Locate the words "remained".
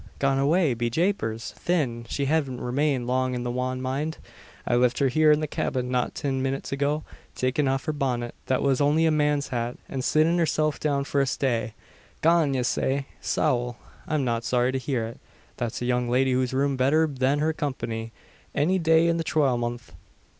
2.59-3.05